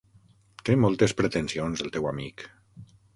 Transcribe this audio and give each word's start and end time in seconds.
Té 0.69 0.77
moltes 0.85 1.13
pretensions, 1.19 1.83
el 1.85 1.93
teu 1.99 2.09
amic. 2.13 2.47